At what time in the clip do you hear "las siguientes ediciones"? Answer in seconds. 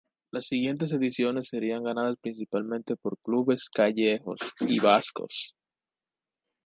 0.31-1.49